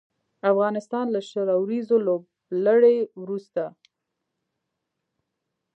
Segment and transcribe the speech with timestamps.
[0.51, 3.63] افغانستان له شل اوريزې لوبلړۍ وروسته